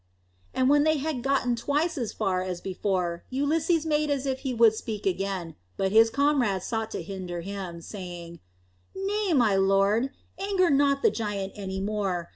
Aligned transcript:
And 0.55 0.67
when 0.67 0.83
they 0.83 0.97
had 0.97 1.21
gotten 1.21 1.55
twice 1.55 1.95
as 1.95 2.11
far 2.11 2.41
as 2.41 2.59
before, 2.59 3.23
Ulysses 3.29 3.85
made 3.85 4.09
as 4.09 4.25
if 4.25 4.39
he 4.39 4.51
would 4.51 4.73
speak 4.73 5.05
again; 5.05 5.53
but 5.77 5.91
his 5.91 6.09
comrades 6.09 6.65
sought 6.65 6.89
to 6.89 7.03
hinder 7.03 7.41
him, 7.41 7.81
saying, 7.81 8.39
"Nay, 8.95 9.33
my 9.33 9.55
lord, 9.55 10.09
anger 10.39 10.71
not 10.71 11.03
the 11.03 11.11
giant 11.11 11.53
any 11.55 11.79
more. 11.79 12.29